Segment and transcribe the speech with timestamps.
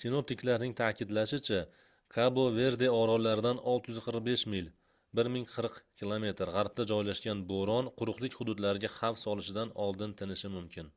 [0.00, 1.56] sinoptiklarning ta'kidlashicha
[2.16, 4.70] kabo-verde orollaridan 645 mil
[5.22, 10.92] 1040 km g'arbda joylashgan bo'ron quruqlik hududlariga xavf solishidan oldin tinishi mumkin